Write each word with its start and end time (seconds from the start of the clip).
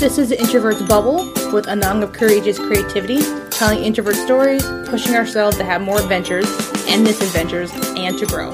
This 0.00 0.16
is 0.16 0.30
the 0.30 0.40
Introvert's 0.40 0.80
Bubble 0.80 1.30
with 1.52 1.66
a 1.68 1.76
nung 1.76 2.02
of 2.02 2.14
courageous 2.14 2.58
creativity, 2.58 3.20
telling 3.50 3.84
introvert 3.84 4.16
stories, 4.16 4.64
pushing 4.86 5.14
ourselves 5.14 5.58
to 5.58 5.64
have 5.64 5.82
more 5.82 6.00
adventures 6.00 6.46
and 6.88 7.04
misadventures, 7.04 7.70
and 7.98 8.18
to 8.18 8.24
grow. 8.24 8.48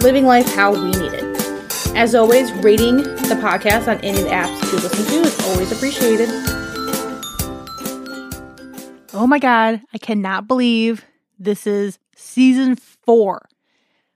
Living 0.00 0.24
life 0.24 0.50
how 0.54 0.72
we 0.72 0.90
need 0.92 1.12
it. 1.12 1.94
As 1.94 2.14
always, 2.14 2.50
rating 2.64 2.96
the 2.96 3.38
podcast 3.42 3.88
on 3.88 4.02
any 4.02 4.22
apps 4.30 4.72
you 4.72 4.78
listen 4.78 5.04
to 5.04 5.20
is 5.20 5.48
always 5.48 5.70
appreciated. 5.70 6.30
Oh 9.12 9.26
my 9.28 9.38
God, 9.38 9.82
I 9.92 9.98
cannot 9.98 10.48
believe 10.48 11.04
this 11.38 11.66
is 11.66 11.98
season 12.16 12.74
four. 12.74 13.50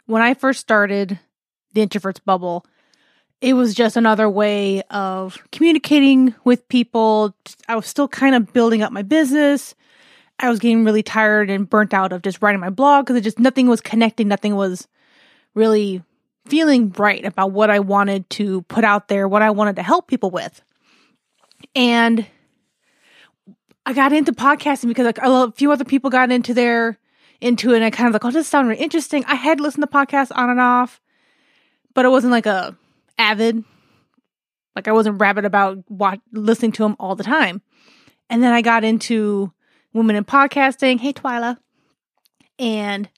When 0.07 0.23
I 0.23 0.33
first 0.33 0.61
started 0.61 1.19
the 1.75 1.83
Introvert's 1.83 2.21
Bubble, 2.21 2.65
it 3.45 3.53
was 3.53 3.75
just 3.75 3.99
another 3.99 4.29
way 4.29 4.81
of 4.89 5.37
communicating 5.53 6.35
with 6.45 6.67
people. 6.69 7.37
I 7.69 7.77
was 7.77 7.87
still 7.87 8.09
kind 8.09 8.35
of 8.35 8.55
building 8.55 8.81
up 8.81 8.91
my 8.91 9.03
business. 9.03 9.75
I 10.39 10.49
was 10.49 10.61
getting 10.61 10.83
really 10.83 11.03
tired 11.03 11.51
and 11.51 11.69
burnt 11.69 11.93
out 11.93 12.15
of 12.15 12.23
just 12.23 12.41
writing 12.41 12.63
my 12.63 12.71
blog 12.71 13.05
because 13.05 13.19
it 13.19 13.21
just 13.21 13.39
nothing 13.39 13.69
was 13.69 13.83
connecting, 13.83 14.29
nothing 14.29 14.57
was 14.57 14.89
really 15.53 16.03
feeling 16.47 16.91
right 16.97 17.23
about 17.23 17.53
what 17.53 17.69
I 17.69 17.81
wanted 17.81 18.31
to 18.31 18.63
put 18.63 18.83
out 18.83 19.09
there, 19.09 19.29
what 19.29 19.43
I 19.43 19.51
wanted 19.51 19.77
to 19.77 19.83
help 19.83 20.07
people 20.09 20.31
with. 20.31 20.63
And 21.75 22.25
I 23.85 23.93
got 23.93 24.15
into 24.15 24.33
podcasting 24.33 24.89
because 24.89 25.05
like 25.05 25.19
a 25.19 25.53
few 25.53 25.71
other 25.71 25.85
people 25.85 26.09
got 26.09 26.33
into 26.33 26.55
their 26.55 26.97
into 27.43 27.75
it 27.75 27.77
and 27.77 27.85
I 27.85 27.91
kind 27.91 28.07
of 28.09 28.15
like, 28.15 28.25
oh, 28.25 28.31
this 28.31 28.49
sounds 28.49 28.69
really 28.69 28.83
interesting. 28.83 29.23
I 29.27 29.35
had 29.35 29.61
listened 29.61 29.83
to 29.83 29.87
podcasts 29.87 30.33
on 30.35 30.49
and 30.49 30.61
off, 30.61 30.99
but 31.93 32.07
it 32.07 32.11
wasn't 32.11 32.31
like 32.31 32.47
a 32.47 32.75
avid. 33.19 33.65
Like 34.75 34.89
I 34.89 34.93
wasn't 34.93 35.21
rabid 35.21 35.45
about 35.45 35.79
watch, 35.89 36.21
listening 36.33 36.73
to 36.73 36.83
them 36.83 36.97
all 36.99 37.15
the 37.15 37.25
time. 37.25 37.63
And 38.29 38.43
then 38.43 38.53
I 38.53 38.63
got 38.63 38.85
into 38.85 39.53
women 39.93 40.17
in 40.17 40.25
podcasting. 40.25 41.01
Hey, 41.01 41.13
Twyla. 41.13 41.59
And 42.59 43.09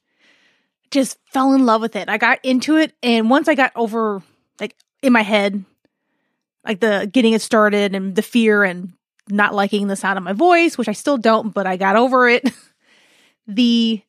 just 0.91 1.19
fell 1.33 1.53
in 1.53 1.67
love 1.67 1.81
with 1.81 1.97
it. 1.97 2.09
I 2.09 2.19
got 2.19 2.39
into 2.43 2.77
it. 2.77 2.95
And 3.03 3.31
once 3.31 3.49
I 3.49 3.55
got 3.55 3.73
over, 3.75 4.23
like, 4.61 4.75
in 5.03 5.13
my 5.13 5.23
head, 5.23 5.65
like 6.65 6.81
the 6.81 7.09
getting 7.13 7.33
it 7.33 7.43
started 7.43 7.95
and 7.95 8.15
the 8.15 8.23
fear 8.23 8.65
and 8.65 8.93
not 9.29 9.55
liking 9.55 9.87
the 9.87 9.97
sound 9.97 10.19
of 10.19 10.25
my 10.25 10.33
voice, 10.33 10.79
which 10.79 10.89
I 10.89 10.93
still 10.93 11.17
don't, 11.17 11.53
but 11.53 11.67
I 11.67 11.77
got 11.77 11.97
over 11.97 12.29
it. 12.29 12.49
the, 13.47 14.03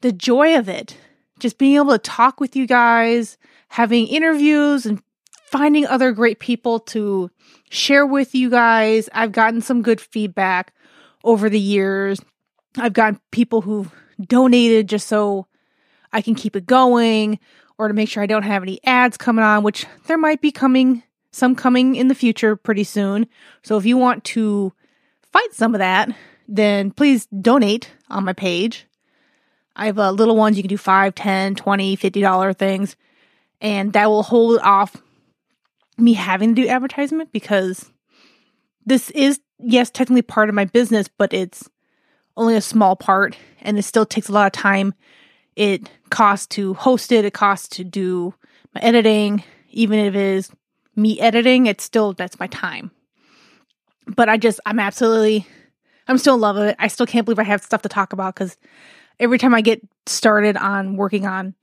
the 0.00 0.12
joy 0.12 0.56
of 0.56 0.68
it, 0.68 0.96
just 1.38 1.58
being 1.58 1.76
able 1.76 1.92
to 1.92 1.98
talk 1.98 2.40
with 2.40 2.56
you 2.56 2.66
guys, 2.66 3.38
having 3.68 4.06
interviews 4.06 4.86
and 4.86 5.02
finding 5.48 5.86
other 5.86 6.12
great 6.12 6.38
people 6.38 6.80
to 6.80 7.30
share 7.70 8.06
with 8.06 8.34
you 8.34 8.50
guys. 8.50 9.08
I've 9.12 9.32
gotten 9.32 9.60
some 9.60 9.82
good 9.82 10.00
feedback 10.00 10.74
over 11.24 11.48
the 11.48 11.60
years. 11.60 12.20
I've 12.76 12.92
gotten 12.92 13.20
people 13.30 13.62
who've 13.62 13.90
donated 14.20 14.88
just 14.88 15.08
so 15.08 15.46
I 16.12 16.22
can 16.22 16.34
keep 16.34 16.54
it 16.54 16.66
going 16.66 17.38
or 17.78 17.88
to 17.88 17.94
make 17.94 18.08
sure 18.08 18.22
I 18.22 18.26
don't 18.26 18.42
have 18.42 18.62
any 18.62 18.80
ads 18.84 19.16
coming 19.16 19.44
on, 19.44 19.62
which 19.62 19.86
there 20.06 20.18
might 20.18 20.40
be 20.40 20.52
coming, 20.52 21.02
some 21.30 21.54
coming 21.54 21.94
in 21.94 22.08
the 22.08 22.14
future 22.14 22.56
pretty 22.56 22.84
soon. 22.84 23.26
So 23.62 23.76
if 23.76 23.86
you 23.86 23.96
want 23.96 24.24
to 24.24 24.72
fight 25.32 25.52
some 25.52 25.74
of 25.74 25.78
that, 25.78 26.14
then 26.46 26.90
please 26.90 27.26
donate 27.26 27.90
on 28.08 28.24
my 28.24 28.32
page. 28.32 28.86
I 29.76 29.86
have 29.86 29.98
uh, 29.98 30.10
little 30.10 30.36
ones 30.36 30.56
you 30.56 30.62
can 30.62 30.68
do 30.68 30.76
5, 30.76 31.14
10, 31.14 31.54
20, 31.54 31.96
50 31.96 32.20
dollar 32.20 32.52
things 32.52 32.96
and 33.60 33.92
that 33.92 34.08
will 34.08 34.22
hold 34.22 34.60
off 34.60 34.96
me 35.98 36.14
having 36.14 36.54
to 36.54 36.62
do 36.62 36.68
advertisement 36.68 37.32
because 37.32 37.90
this 38.86 39.10
is 39.10 39.40
yes 39.58 39.90
technically 39.90 40.22
part 40.22 40.48
of 40.48 40.54
my 40.54 40.64
business 40.64 41.08
but 41.18 41.32
it's 41.32 41.68
only 42.38 42.54
a 42.54 42.60
small 42.60 42.96
part 42.96 43.36
and 43.60 43.78
it 43.78 43.82
still 43.82 44.06
takes 44.06 44.28
a 44.28 44.32
lot 44.32 44.46
of 44.46 44.52
time. 44.52 44.94
It 45.56 45.90
costs 46.08 46.46
to 46.48 46.72
host 46.74 47.10
it. 47.10 47.24
It 47.24 47.34
costs 47.34 47.68
to 47.76 47.84
do 47.84 48.32
my 48.74 48.80
editing. 48.80 49.42
Even 49.70 49.98
if 49.98 50.14
it 50.14 50.20
is 50.20 50.50
me 50.94 51.20
editing 51.20 51.66
it's 51.66 51.84
still 51.84 52.12
that's 52.12 52.40
my 52.40 52.46
time. 52.46 52.90
But 54.06 54.28
i 54.28 54.36
just 54.36 54.60
i'm 54.64 54.80
absolutely 54.80 55.46
i'm 56.06 56.18
still 56.18 56.34
in 56.36 56.40
love 56.40 56.56
with 56.56 56.68
it. 56.68 56.76
I 56.78 56.88
still 56.88 57.06
can't 57.06 57.24
believe 57.24 57.38
i 57.38 57.44
have 57.44 57.62
stuff 57.62 57.82
to 57.82 57.88
talk 57.88 58.12
about 58.12 58.34
because 58.34 58.56
every 59.20 59.38
time 59.38 59.54
i 59.54 59.60
get 59.60 59.80
started 60.06 60.56
on 60.56 60.96
working 60.96 61.26
on 61.26 61.54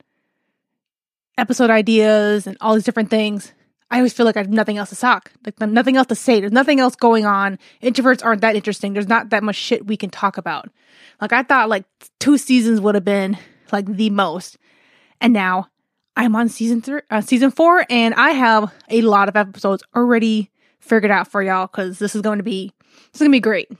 episode 1.38 1.69
ideas 1.69 2.47
and 2.47 2.56
all 2.62 2.75
these 2.75 2.84
different 2.84 3.09
things 3.09 3.53
I 3.95 4.00
always 4.00 4.11
feel 4.11 4.25
like 4.25 4.35
I 4.35 4.41
have 4.41 4.50
nothing 4.50 4.78
else 4.78 4.89
to 4.89 4.97
talk, 4.97 5.31
like 5.45 5.57
nothing 5.61 5.95
else 5.95 6.07
to 6.07 6.16
say. 6.16 6.41
There's 6.41 6.51
nothing 6.51 6.81
else 6.81 6.97
going 6.97 7.25
on. 7.25 7.57
Introverts 7.81 8.25
aren't 8.25 8.41
that 8.41 8.53
interesting. 8.53 8.91
There's 8.91 9.07
not 9.07 9.29
that 9.29 9.41
much 9.41 9.56
shit 9.56 9.88
we 9.88 9.95
can 9.95 10.09
talk 10.09 10.38
about. 10.38 10.69
Like 11.22 11.31
I 11.31 11.44
thought, 11.44 11.69
like 11.69 11.85
two 12.19 12.38
seasons 12.38 12.81
would 12.81 12.95
have 12.95 13.06
been 13.06 13.38
like 13.72 13.85
the 13.85 14.09
most, 14.09 14.57
and 15.22 15.31
now 15.31 15.69
I'm 16.17 16.35
on 16.35 16.50
season 16.50 16.81
three, 16.81 17.03
uh, 17.09 17.22
season 17.22 17.51
four, 17.51 17.85
and 17.89 18.13
I 18.16 18.31
have 18.31 18.73
a 18.89 19.01
lot 19.01 19.29
of 19.29 19.38
episodes 19.38 19.81
already 19.95 20.51
figured 20.79 21.09
out 21.09 21.29
for 21.29 21.41
y'all 21.41 21.67
because 21.67 21.97
this 21.97 22.16
is 22.16 22.22
going 22.22 22.39
to 22.39 22.44
be 22.44 22.73
this 23.13 23.13
is 23.13 23.19
gonna 23.19 23.29
be 23.29 23.39
great. 23.39 23.72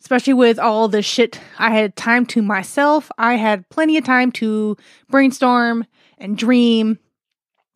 Especially 0.00 0.34
with 0.34 0.58
all 0.58 0.88
the 0.88 1.02
shit 1.02 1.40
I 1.56 1.70
had 1.70 1.94
time 1.94 2.26
to 2.26 2.42
myself. 2.42 3.12
I 3.16 3.34
had 3.34 3.68
plenty 3.68 3.96
of 3.96 4.02
time 4.02 4.32
to 4.32 4.76
brainstorm 5.08 5.86
and 6.18 6.36
dream 6.36 6.98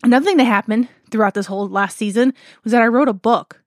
Another 0.03 0.25
thing 0.25 0.39
that 0.39 0.45
happened 0.45 0.89
throughout 1.11 1.35
this 1.35 1.47
whole 1.47 1.69
last 1.69 1.97
season 1.97 2.33
was 2.65 2.73
that 2.73 2.83
I 2.83 2.87
wrote 2.87 3.09
a 3.09 3.13
book. 3.13 3.63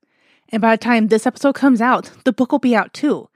And 0.50 0.62
by 0.62 0.76
the 0.76 0.84
time 0.84 1.08
this 1.08 1.28
episode 1.28 1.54
comes 1.56 1.82
out, 1.82 2.12
the 2.26 2.34
book 2.34 2.52
will 2.52 2.60
be 2.60 2.76
out 2.76 2.94
too. 2.94 3.30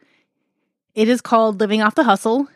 It 0.96 1.08
is 1.08 1.22
called 1.22 1.60
Living 1.60 1.82
Off 1.82 1.96
the 1.96 2.04
Hustle, 2.04 2.48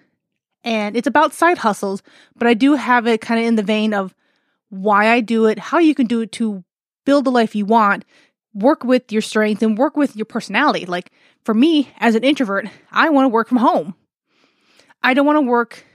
and 0.64 0.96
it's 0.96 1.08
about 1.08 1.34
side 1.34 1.60
hustles, 1.60 2.02
but 2.36 2.48
I 2.48 2.54
do 2.54 2.74
have 2.74 3.08
it 3.08 3.22
kind 3.22 3.40
of 3.40 3.46
in 3.46 3.56
the 3.56 3.64
vein 3.64 3.94
of 3.94 4.16
why 4.70 5.10
I 5.10 5.22
do 5.22 5.46
it, 5.46 5.60
how 5.60 5.78
you 5.78 5.94
can 5.94 6.08
do 6.08 6.22
it 6.22 6.32
to 6.34 6.64
build 7.06 7.26
the 7.26 7.32
life 7.32 7.56
you 7.56 7.66
want, 7.66 8.06
work 8.54 8.84
with 8.84 9.12
your 9.12 9.22
strengths, 9.22 9.62
and 9.62 9.78
work 9.78 9.96
with 9.96 10.16
your 10.16 10.26
personality. 10.26 10.86
Like 10.86 11.12
for 11.44 11.54
me, 11.54 11.92
as 11.98 12.16
an 12.16 12.24
introvert, 12.24 12.68
I 12.92 13.10
want 13.10 13.26
to 13.26 13.30
work 13.30 13.48
from 13.48 13.58
home. 13.58 13.96
I 15.04 15.14
don't 15.14 15.26
want 15.26 15.38
to 15.38 15.42
work 15.42 15.86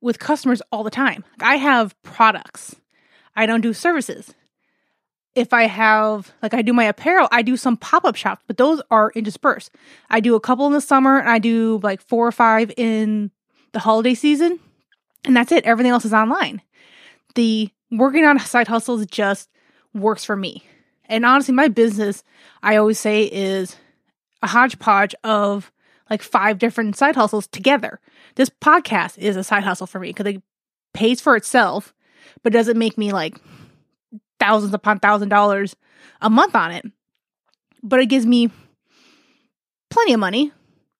with 0.00 0.18
customers 0.18 0.62
all 0.72 0.82
the 0.82 0.90
time. 0.90 1.24
I 1.40 1.56
have 1.56 2.00
products 2.02 2.76
I 3.40 3.46
don't 3.46 3.62
do 3.62 3.72
services. 3.72 4.34
If 5.34 5.54
I 5.54 5.62
have, 5.62 6.30
like, 6.42 6.52
I 6.52 6.60
do 6.60 6.74
my 6.74 6.84
apparel, 6.84 7.26
I 7.32 7.40
do 7.40 7.56
some 7.56 7.78
pop 7.78 8.04
up 8.04 8.14
shops, 8.14 8.44
but 8.46 8.58
those 8.58 8.82
are 8.90 9.12
interspersed. 9.14 9.74
I 10.10 10.20
do 10.20 10.34
a 10.34 10.40
couple 10.40 10.66
in 10.66 10.74
the 10.74 10.80
summer 10.82 11.18
and 11.18 11.30
I 11.30 11.38
do 11.38 11.80
like 11.82 12.02
four 12.02 12.26
or 12.26 12.32
five 12.32 12.70
in 12.76 13.30
the 13.72 13.78
holiday 13.78 14.12
season, 14.12 14.60
and 15.24 15.34
that's 15.34 15.52
it. 15.52 15.64
Everything 15.64 15.90
else 15.90 16.04
is 16.04 16.12
online. 16.12 16.60
The 17.34 17.70
working 17.90 18.26
on 18.26 18.38
side 18.40 18.68
hustles 18.68 19.06
just 19.06 19.48
works 19.94 20.22
for 20.22 20.36
me. 20.36 20.62
And 21.06 21.24
honestly, 21.24 21.54
my 21.54 21.68
business, 21.68 22.22
I 22.62 22.76
always 22.76 22.98
say, 22.98 23.22
is 23.24 23.74
a 24.42 24.48
hodgepodge 24.48 25.14
of 25.24 25.72
like 26.10 26.22
five 26.22 26.58
different 26.58 26.94
side 26.94 27.16
hustles 27.16 27.46
together. 27.46 28.00
This 28.34 28.50
podcast 28.50 29.16
is 29.16 29.36
a 29.36 29.44
side 29.44 29.64
hustle 29.64 29.86
for 29.86 29.98
me 29.98 30.08
because 30.08 30.26
it 30.26 30.42
pays 30.92 31.22
for 31.22 31.36
itself 31.36 31.94
but 32.42 32.52
doesn't 32.52 32.78
make 32.78 32.98
me 32.98 33.12
like 33.12 33.36
thousands 34.38 34.74
upon 34.74 34.98
thousand 34.98 35.28
dollars 35.28 35.76
a 36.20 36.30
month 36.30 36.54
on 36.54 36.72
it. 36.72 36.84
But 37.82 38.00
it 38.00 38.06
gives 38.06 38.26
me 38.26 38.50
plenty 39.90 40.12
of 40.12 40.20
money 40.20 40.52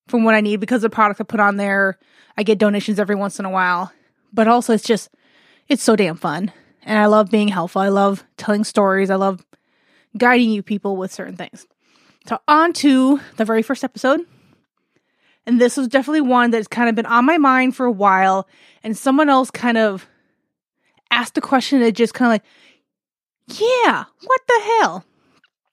from 0.09 0.25
what 0.25 0.35
I 0.35 0.41
need 0.41 0.61
because 0.61 0.83
the 0.83 0.91
product 0.91 1.21
I 1.21 1.25
put 1.25 1.41
on 1.41 1.57
there, 1.57 1.99
I 2.37 2.43
get 2.43 2.59
donations 2.59 2.99
every 2.99 3.15
once 3.15 3.39
in 3.39 3.45
a 3.45 3.51
while. 3.51 3.93
But 4.33 4.49
also 4.49 4.73
it's 4.73 4.85
just 4.85 5.09
it's 5.69 5.83
so 5.83 5.97
damn 5.97 6.17
fun. 6.17 6.53
And 6.83 6.99
I 6.99 7.07
love 7.07 7.31
being 7.31 7.49
helpful. 7.49 7.83
I 7.83 7.89
love 7.89 8.25
telling 8.37 8.65
stories. 8.65 9.11
I 9.11 9.17
love 9.17 9.45
guiding 10.17 10.51
you 10.51 10.63
people 10.63 10.97
with 10.97 11.13
certain 11.13 11.37
things. 11.37 11.67
So 12.27 12.39
on 12.49 12.73
to 12.75 13.21
the 13.37 13.45
very 13.45 13.63
first 13.63 13.85
episode. 13.85 14.21
And 15.47 15.61
this 15.61 15.77
was 15.77 15.89
definitely 15.89 16.23
one 16.23 16.51
that's 16.51 16.69
kind 16.69 16.89
of 16.89 16.95
been 16.95 17.07
on 17.07 17.25
my 17.25 17.39
mind 17.39 17.77
for 17.77 17.87
a 17.87 17.93
while. 17.93 18.49
And 18.83 18.97
someone 18.97 19.29
else 19.29 19.51
kind 19.51 19.79
of 19.79 20.07
asked 21.11 21.39
a 21.39 21.41
question 21.41 21.81
that 21.81 21.93
just 21.93 22.15
kind 22.15 22.29
of 22.29 22.35
like, 22.35 23.61
yeah, 23.61 24.05
what 24.25 24.41
the 24.47 24.61
hell? 24.65 25.05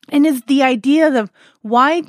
And 0.10 0.26
is 0.26 0.42
the 0.44 0.64
idea 0.64 1.14
of 1.20 1.32
why 1.62 2.04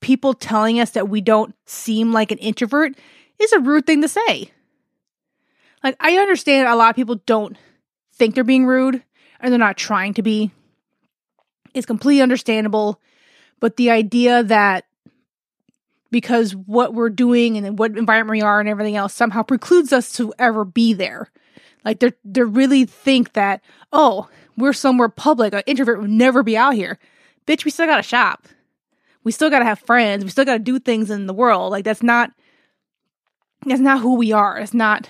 people 0.00 0.34
telling 0.34 0.80
us 0.80 0.90
that 0.90 1.08
we 1.08 1.20
don't 1.20 1.54
seem 1.66 2.12
like 2.12 2.30
an 2.30 2.38
introvert 2.38 2.92
is 3.38 3.52
a 3.52 3.60
rude 3.60 3.86
thing 3.86 4.02
to 4.02 4.08
say. 4.08 4.50
Like, 5.82 5.96
I 6.00 6.16
understand 6.16 6.68
a 6.68 6.76
lot 6.76 6.90
of 6.90 6.96
people 6.96 7.20
don't 7.26 7.56
think 8.14 8.34
they're 8.34 8.44
being 8.44 8.66
rude 8.66 9.02
and 9.40 9.52
they're 9.52 9.58
not 9.58 9.76
trying 9.76 10.14
to 10.14 10.22
be. 10.22 10.50
It's 11.74 11.86
completely 11.86 12.22
understandable. 12.22 13.00
But 13.60 13.76
the 13.76 13.90
idea 13.90 14.42
that 14.42 14.84
because 16.10 16.54
what 16.54 16.94
we're 16.94 17.10
doing 17.10 17.56
and 17.56 17.78
what 17.78 17.96
environment 17.96 18.38
we 18.38 18.42
are 18.42 18.60
and 18.60 18.68
everything 18.68 18.96
else 18.96 19.14
somehow 19.14 19.42
precludes 19.42 19.92
us 19.92 20.12
to 20.12 20.32
ever 20.38 20.64
be 20.64 20.92
there 20.92 21.30
like 21.84 22.00
they're 22.00 22.14
they 22.24 22.42
really 22.42 22.84
think 22.84 23.32
that, 23.34 23.62
oh, 23.92 24.28
we're 24.56 24.72
somewhere 24.72 25.08
public. 25.08 25.52
An 25.52 25.62
introvert 25.66 26.00
would 26.00 26.10
never 26.10 26.42
be 26.42 26.56
out 26.56 26.74
here. 26.74 26.98
bitch, 27.46 27.64
we 27.64 27.70
still 27.70 27.86
gotta 27.86 28.02
shop. 28.02 28.46
We 29.22 29.32
still 29.32 29.50
gotta 29.50 29.64
have 29.64 29.78
friends. 29.80 30.24
We 30.24 30.30
still 30.30 30.44
gotta 30.44 30.58
do 30.58 30.78
things 30.78 31.10
in 31.10 31.26
the 31.26 31.34
world. 31.34 31.70
Like 31.72 31.84
that's 31.84 32.02
not 32.02 32.30
that's 33.66 33.80
not 33.80 34.00
who 34.00 34.14
we 34.16 34.32
are. 34.32 34.58
It's 34.58 34.74
not 34.74 35.08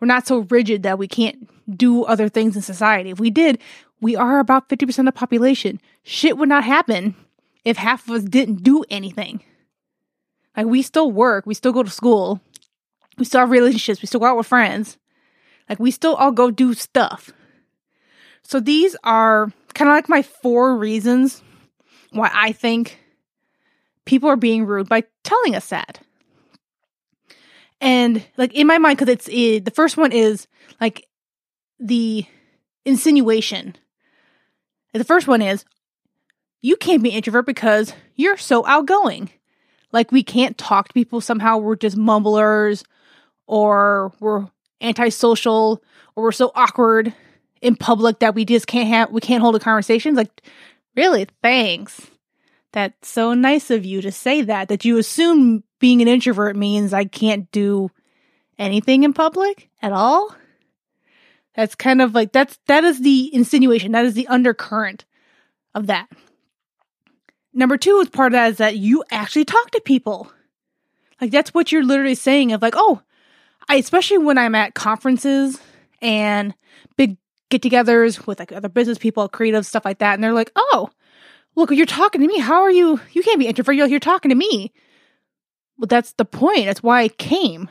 we're 0.00 0.06
not 0.06 0.26
so 0.26 0.38
rigid 0.50 0.82
that 0.84 0.98
we 0.98 1.08
can't 1.08 1.48
do 1.76 2.04
other 2.04 2.28
things 2.28 2.56
in 2.56 2.62
society. 2.62 3.10
If 3.10 3.20
we 3.20 3.30
did, 3.30 3.58
we 4.00 4.14
are 4.16 4.38
about 4.38 4.68
50% 4.68 4.98
of 5.00 5.04
the 5.06 5.12
population. 5.12 5.80
Shit 6.04 6.38
would 6.38 6.48
not 6.48 6.64
happen 6.64 7.14
if 7.64 7.76
half 7.76 8.08
of 8.08 8.14
us 8.14 8.22
didn't 8.22 8.62
do 8.62 8.84
anything. 8.90 9.42
Like 10.56 10.66
we 10.66 10.82
still 10.82 11.10
work, 11.10 11.46
we 11.46 11.54
still 11.54 11.72
go 11.72 11.82
to 11.82 11.90
school, 11.90 12.40
we 13.16 13.24
still 13.24 13.40
have 13.40 13.50
relationships, 13.50 14.02
we 14.02 14.06
still 14.06 14.20
go 14.20 14.26
out 14.26 14.36
with 14.36 14.46
friends. 14.46 14.98
Like 15.68 15.78
we 15.78 15.90
still 15.90 16.14
all 16.14 16.32
go 16.32 16.50
do 16.50 16.74
stuff. 16.74 17.32
So 18.42 18.60
these 18.60 18.96
are 19.04 19.52
kind 19.74 19.88
of 19.88 19.94
like 19.94 20.08
my 20.08 20.22
four 20.22 20.76
reasons 20.76 21.42
why 22.12 22.30
I 22.32 22.52
think 22.52 22.98
people 24.04 24.28
are 24.30 24.36
being 24.36 24.64
rude 24.64 24.88
by 24.88 25.04
telling 25.22 25.54
us 25.54 25.68
that. 25.68 26.00
And 27.80 28.24
like 28.36 28.54
in 28.54 28.66
my 28.66 28.78
mind, 28.78 28.98
because 28.98 29.12
it's 29.12 29.28
it, 29.30 29.64
the 29.64 29.70
first 29.70 29.96
one 29.96 30.12
is 30.12 30.48
like 30.80 31.06
the 31.78 32.24
insinuation. 32.84 33.76
The 34.94 35.04
first 35.04 35.28
one 35.28 35.42
is 35.42 35.64
you 36.60 36.76
can't 36.76 37.02
be 37.02 37.10
introvert 37.10 37.46
because 37.46 37.92
you're 38.16 38.36
so 38.36 38.66
outgoing. 38.66 39.30
Like 39.92 40.10
we 40.10 40.22
can't 40.22 40.58
talk 40.58 40.88
to 40.88 40.94
people 40.94 41.20
somehow. 41.20 41.58
We're 41.58 41.76
just 41.76 41.96
mumblers, 41.96 42.84
or 43.46 44.12
we're 44.20 44.48
antisocial, 44.80 45.82
or 46.16 46.24
we're 46.24 46.32
so 46.32 46.52
awkward 46.54 47.14
in 47.60 47.76
public 47.76 48.20
that 48.20 48.34
we 48.34 48.44
just 48.44 48.66
can't 48.66 48.88
have 48.88 49.10
we 49.10 49.20
can't 49.20 49.42
hold 49.42 49.56
a 49.56 49.60
conversation. 49.60 50.14
Like, 50.14 50.42
really? 50.96 51.26
Thanks. 51.42 52.00
That's 52.72 53.08
so 53.08 53.34
nice 53.34 53.70
of 53.70 53.84
you 53.84 54.02
to 54.02 54.12
say 54.12 54.42
that. 54.42 54.68
That 54.68 54.84
you 54.84 54.98
assume 54.98 55.64
being 55.78 56.02
an 56.02 56.08
introvert 56.08 56.56
means 56.56 56.92
I 56.92 57.04
can't 57.04 57.50
do 57.50 57.90
anything 58.58 59.04
in 59.04 59.12
public 59.12 59.70
at 59.80 59.92
all. 59.92 60.34
That's 61.54 61.74
kind 61.74 62.00
of 62.02 62.14
like 62.14 62.32
that's 62.32 62.58
that 62.66 62.84
is 62.84 63.00
the 63.00 63.34
insinuation. 63.34 63.92
That 63.92 64.04
is 64.04 64.14
the 64.14 64.28
undercurrent 64.28 65.04
of 65.74 65.88
that. 65.88 66.08
Number 67.52 67.76
two 67.76 67.98
is 67.98 68.10
part 68.10 68.32
of 68.32 68.32
that 68.34 68.50
is 68.52 68.56
that 68.58 68.76
you 68.76 69.02
actually 69.10 69.44
talk 69.44 69.70
to 69.72 69.80
people. 69.80 70.30
Like 71.20 71.30
that's 71.30 71.52
what 71.52 71.72
you're 71.72 71.82
literally 71.82 72.14
saying 72.14 72.52
of 72.52 72.62
like, 72.62 72.74
oh, 72.76 73.02
I 73.68 73.76
especially 73.76 74.18
when 74.18 74.38
I'm 74.38 74.54
at 74.54 74.74
conferences 74.74 75.58
and 76.00 76.54
big 76.96 77.16
get-togethers 77.50 78.26
with 78.26 78.38
like 78.38 78.52
other 78.52 78.68
business 78.68 78.98
people, 78.98 79.28
creative 79.28 79.66
stuff 79.66 79.84
like 79.84 79.98
that, 79.98 80.14
and 80.14 80.24
they're 80.24 80.32
like, 80.32 80.52
oh, 80.56 80.90
look, 81.54 81.70
you're 81.70 81.86
talking 81.86 82.20
to 82.20 82.26
me. 82.26 82.38
How 82.38 82.62
are 82.62 82.70
you? 82.70 83.00
You 83.12 83.22
can't 83.22 83.38
be 83.38 83.46
introvert. 83.46 83.76
You're, 83.76 83.88
you're 83.88 84.00
talking 84.00 84.30
to 84.30 84.34
me. 84.34 84.72
Well, 85.76 85.86
that's 85.86 86.12
the 86.14 86.24
point. 86.24 86.66
That's 86.66 86.82
why 86.82 87.02
I 87.02 87.08
came. 87.08 87.70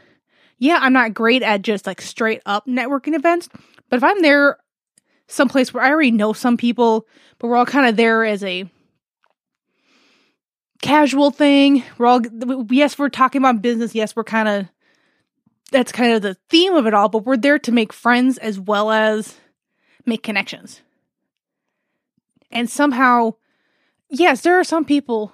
Yeah, 0.60 0.80
I'm 0.82 0.94
not 0.94 1.14
great 1.14 1.44
at 1.44 1.62
just 1.62 1.86
like 1.86 2.02
straight 2.02 2.42
up 2.46 2.66
networking 2.66 3.16
events, 3.16 3.50
but 3.90 3.98
if 3.98 4.04
I'm 4.04 4.22
there 4.22 4.58
someplace 5.28 5.74
where 5.74 5.84
I 5.84 5.90
already 5.90 6.12
know 6.12 6.34
some 6.34 6.58
people, 6.58 7.06
but 7.38 7.48
we're 7.48 7.58
all 7.58 7.66
kind 7.66 7.88
of 7.88 7.96
there 7.98 8.24
as 8.24 8.44
a 8.44 8.70
casual 10.82 11.32
thing. 11.32 11.84
We're 11.98 12.08
all 12.08 12.22
yes, 12.72 12.98
we're 12.98 13.10
talking 13.10 13.42
about 13.42 13.62
business. 13.62 13.94
Yes, 13.94 14.16
we're 14.16 14.24
kind 14.24 14.48
of 14.48 14.68
that's 15.72 15.92
kind 15.92 16.14
of 16.14 16.22
the 16.22 16.36
theme 16.50 16.74
of 16.74 16.86
it 16.86 16.94
all, 16.94 17.10
but 17.10 17.26
we're 17.26 17.38
there 17.38 17.60
to 17.60 17.72
make 17.72 17.94
friends 17.94 18.38
as 18.38 18.60
well 18.60 18.92
as 18.92 19.36
make 20.06 20.24
connections. 20.24 20.82
And 22.52 22.70
somehow, 22.70 23.34
yes, 24.10 24.42
there 24.42 24.60
are 24.60 24.64
some 24.64 24.86
people 24.86 25.34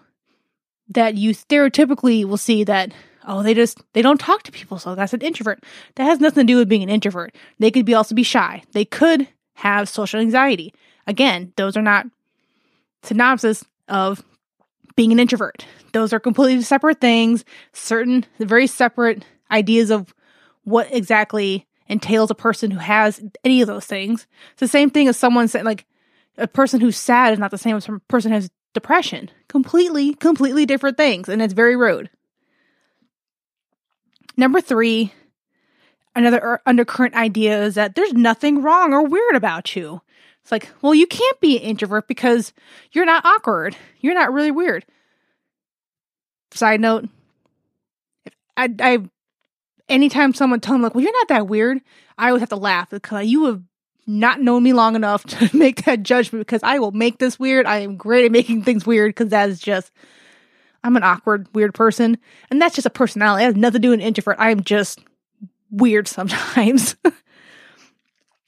that 0.89 1.15
you 1.15 1.31
stereotypically 1.31 2.25
will 2.25 2.37
see 2.37 2.63
that 2.63 2.93
oh 3.25 3.41
they 3.41 3.53
just 3.53 3.81
they 3.93 4.01
don't 4.01 4.19
talk 4.19 4.43
to 4.43 4.51
people 4.51 4.77
so 4.77 4.95
that's 4.95 5.13
an 5.13 5.21
introvert 5.21 5.63
that 5.95 6.03
has 6.03 6.19
nothing 6.19 6.45
to 6.45 6.53
do 6.53 6.57
with 6.57 6.67
being 6.67 6.83
an 6.83 6.89
introvert 6.89 7.33
they 7.57 7.71
could 7.71 7.85
be 7.85 7.93
also 7.93 8.13
be 8.13 8.21
shy 8.21 8.61
they 8.73 8.83
could 8.83 9.25
have 9.53 9.87
social 9.87 10.19
anxiety 10.19 10.73
again 11.07 11.53
those 11.55 11.77
are 11.77 11.81
not 11.81 12.05
synopsis 13.01 13.63
of 13.87 14.23
being 14.95 15.11
an 15.11 15.19
introvert. 15.19 15.65
Those 15.91 16.13
are 16.13 16.19
completely 16.19 16.61
separate 16.63 17.01
things, 17.01 17.45
certain, 17.73 18.25
very 18.39 18.67
separate 18.67 19.25
ideas 19.51 19.91
of 19.91 20.13
what 20.63 20.87
exactly 20.91 21.67
entails 21.87 22.31
a 22.31 22.35
person 22.35 22.71
who 22.71 22.79
has 22.79 23.21
any 23.43 23.61
of 23.61 23.67
those 23.67 23.85
things. 23.85 24.27
It's 24.51 24.61
the 24.61 24.67
same 24.67 24.89
thing 24.89 25.07
as 25.07 25.17
someone 25.17 25.47
saying, 25.47 25.65
like, 25.65 25.85
a 26.37 26.47
person 26.47 26.79
who's 26.79 26.97
sad 26.97 27.33
is 27.33 27.39
not 27.39 27.51
the 27.51 27.57
same 27.57 27.75
as 27.75 27.87
a 27.87 27.99
person 28.07 28.31
who 28.31 28.35
has 28.35 28.49
depression. 28.73 29.29
Completely, 29.47 30.13
completely 30.15 30.65
different 30.65 30.97
things, 30.97 31.29
and 31.29 31.41
it's 31.41 31.53
very 31.53 31.75
rude. 31.75 32.09
Number 34.35 34.61
three, 34.61 35.13
another 36.15 36.39
er, 36.43 36.61
undercurrent 36.65 37.13
idea 37.13 37.63
is 37.63 37.75
that 37.75 37.95
there's 37.95 38.13
nothing 38.13 38.63
wrong 38.63 38.93
or 38.93 39.05
weird 39.05 39.35
about 39.35 39.75
you. 39.75 40.01
It's 40.41 40.51
like, 40.51 40.69
well, 40.81 40.93
you 40.93 41.07
can't 41.07 41.39
be 41.39 41.57
an 41.57 41.63
introvert 41.63 42.07
because 42.07 42.51
you're 42.91 43.05
not 43.05 43.25
awkward. 43.25 43.77
You're 43.99 44.15
not 44.15 44.33
really 44.33 44.51
weird. 44.51 44.85
Side 46.53 46.81
note, 46.81 47.07
I, 48.57 48.69
I, 48.79 48.99
anytime 49.89 50.33
someone 50.33 50.59
tells 50.59 50.77
me 50.77 50.83
like, 50.83 50.95
well, 50.95 51.03
you're 51.03 51.13
not 51.13 51.27
that 51.29 51.47
weird, 51.47 51.79
I 52.17 52.27
always 52.27 52.41
have 52.41 52.49
to 52.49 52.55
laugh 52.55 52.89
because 52.89 53.27
you 53.27 53.45
have 53.45 53.61
not 54.05 54.41
known 54.41 54.63
me 54.63 54.73
long 54.73 54.95
enough 54.95 55.23
to 55.25 55.55
make 55.55 55.85
that 55.85 56.03
judgment 56.03 56.45
because 56.45 56.61
I 56.63 56.79
will 56.79 56.91
make 56.91 57.19
this 57.19 57.39
weird. 57.39 57.65
I 57.65 57.79
am 57.79 57.97
great 57.97 58.25
at 58.25 58.31
making 58.31 58.63
things 58.63 58.85
weird 58.85 59.09
because 59.09 59.29
that 59.29 59.49
is 59.49 59.59
just, 59.59 59.91
I'm 60.83 60.97
an 60.97 61.03
awkward, 61.03 61.47
weird 61.53 61.73
person. 61.73 62.17
And 62.49 62.61
that's 62.61 62.75
just 62.75 62.87
a 62.87 62.91
personality. 62.91 63.43
It 63.43 63.47
has 63.47 63.55
nothing 63.55 63.81
to 63.81 63.87
do 63.87 63.89
with 63.91 63.99
an 63.99 64.05
introvert. 64.05 64.37
I 64.39 64.51
am 64.51 64.63
just 64.63 64.99
weird 65.71 66.07
sometimes. 66.07 66.95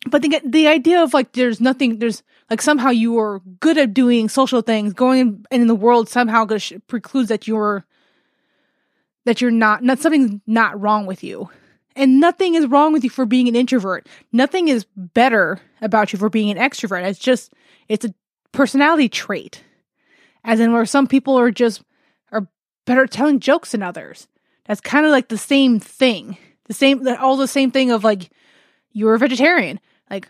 but 0.05 0.21
the 0.21 0.41
the 0.45 0.67
idea 0.67 1.01
of 1.01 1.13
like 1.13 1.33
there's 1.33 1.59
nothing 1.59 1.99
there's 1.99 2.23
like 2.49 2.61
somehow 2.61 2.89
you 2.89 3.17
are 3.17 3.41
good 3.59 3.77
at 3.77 3.93
doing 3.93 4.29
social 4.29 4.61
things 4.61 4.93
going 4.93 5.45
and 5.49 5.61
in 5.61 5.67
the 5.67 5.75
world 5.75 6.07
somehow 6.07 6.45
precludes 6.87 7.29
that 7.29 7.47
you're 7.47 7.85
that 9.25 9.41
you're 9.41 9.51
not 9.51 9.83
not 9.83 9.99
something's 9.99 10.39
not 10.47 10.79
wrong 10.79 11.05
with 11.05 11.23
you. 11.23 11.49
And 11.95 12.19
nothing 12.19 12.55
is 12.55 12.67
wrong 12.67 12.91
with 12.91 13.03
you 13.03 13.09
for 13.09 13.25
being 13.25 13.47
an 13.47 13.55
introvert. 13.55 14.07
Nothing 14.31 14.67
is 14.67 14.85
better 14.95 15.59
about 15.81 16.11
you 16.11 16.19
for 16.19 16.29
being 16.29 16.49
an 16.49 16.57
extrovert. 16.57 17.05
It's 17.05 17.19
just 17.19 17.53
it's 17.87 18.05
a 18.05 18.13
personality 18.51 19.09
trait. 19.09 19.63
As 20.43 20.59
in 20.59 20.73
where 20.73 20.85
some 20.85 21.07
people 21.07 21.37
are 21.39 21.51
just 21.51 21.83
are 22.31 22.47
better 22.85 23.03
at 23.03 23.11
telling 23.11 23.39
jokes 23.39 23.71
than 23.71 23.81
others. 23.81 24.27
That's 24.65 24.81
kind 24.81 25.05
of 25.05 25.11
like 25.11 25.29
the 25.29 25.37
same 25.37 25.79
thing. 25.79 26.37
The 26.65 26.73
same 26.73 27.07
all 27.19 27.37
the 27.37 27.47
same 27.47 27.71
thing 27.71 27.91
of 27.91 28.03
like 28.03 28.29
you're 28.91 29.15
a 29.15 29.19
vegetarian. 29.19 29.79
Like 30.09 30.29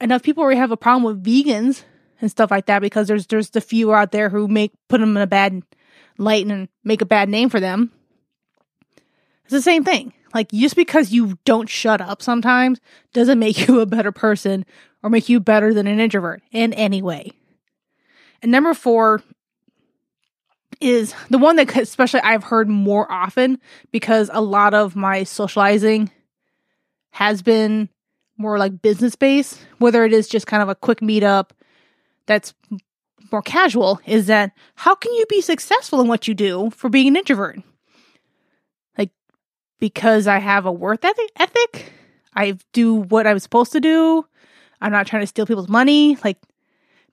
enough 0.00 0.22
people 0.22 0.42
already 0.42 0.58
have 0.58 0.70
a 0.70 0.76
problem 0.76 1.02
with 1.02 1.24
vegans 1.24 1.82
and 2.20 2.30
stuff 2.30 2.50
like 2.50 2.66
that 2.66 2.80
because 2.80 3.08
there's 3.08 3.26
there's 3.26 3.50
the 3.50 3.60
few 3.60 3.92
out 3.92 4.12
there 4.12 4.28
who 4.28 4.48
make 4.48 4.72
put 4.88 5.00
them 5.00 5.16
in 5.16 5.22
a 5.22 5.26
bad 5.26 5.62
light 6.18 6.46
and 6.46 6.68
make 6.84 7.02
a 7.02 7.06
bad 7.06 7.28
name 7.28 7.48
for 7.48 7.60
them. 7.60 7.90
It's 9.50 9.56
the 9.56 9.62
same 9.62 9.82
thing. 9.82 10.12
Like 10.32 10.52
just 10.52 10.76
because 10.76 11.10
you 11.10 11.36
don't 11.44 11.68
shut 11.68 12.00
up 12.00 12.22
sometimes 12.22 12.78
doesn't 13.12 13.40
make 13.40 13.58
you 13.66 13.80
a 13.80 13.86
better 13.86 14.12
person 14.12 14.64
or 15.02 15.10
make 15.10 15.28
you 15.28 15.40
better 15.40 15.74
than 15.74 15.88
an 15.88 15.98
introvert 15.98 16.40
in 16.52 16.72
any 16.74 17.02
way. 17.02 17.32
And 18.42 18.52
number 18.52 18.74
4 18.74 19.20
is 20.80 21.16
the 21.30 21.38
one 21.38 21.56
that 21.56 21.76
especially 21.76 22.20
I've 22.20 22.44
heard 22.44 22.68
more 22.68 23.10
often 23.10 23.58
because 23.90 24.30
a 24.32 24.40
lot 24.40 24.72
of 24.72 24.94
my 24.94 25.24
socializing 25.24 26.12
has 27.10 27.42
been 27.42 27.88
more 28.38 28.56
like 28.56 28.80
business 28.80 29.16
based, 29.16 29.58
whether 29.78 30.04
it 30.04 30.12
is 30.12 30.28
just 30.28 30.46
kind 30.46 30.62
of 30.62 30.68
a 30.68 30.76
quick 30.76 31.00
meetup 31.00 31.50
that's 32.26 32.54
more 33.32 33.42
casual, 33.42 34.00
is 34.06 34.28
that 34.28 34.52
how 34.76 34.94
can 34.94 35.12
you 35.14 35.26
be 35.26 35.40
successful 35.40 36.00
in 36.00 36.06
what 36.06 36.28
you 36.28 36.34
do 36.34 36.70
for 36.70 36.88
being 36.88 37.08
an 37.08 37.16
introvert? 37.16 37.58
Because 39.80 40.26
I 40.26 40.38
have 40.38 40.66
a 40.66 40.72
worth 40.72 41.04
ethic, 41.04 41.92
I 42.36 42.58
do 42.72 42.94
what 42.94 43.26
I'm 43.26 43.38
supposed 43.38 43.72
to 43.72 43.80
do. 43.80 44.24
I'm 44.80 44.92
not 44.92 45.06
trying 45.06 45.22
to 45.22 45.26
steal 45.26 45.46
people's 45.46 45.68
money. 45.68 46.16
Like, 46.22 46.38